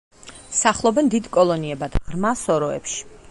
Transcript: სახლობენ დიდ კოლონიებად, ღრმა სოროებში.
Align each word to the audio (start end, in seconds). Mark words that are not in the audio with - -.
სახლობენ 0.59 1.11
დიდ 1.15 1.29
კოლონიებად, 1.37 1.99
ღრმა 2.09 2.33
სოროებში. 2.43 3.05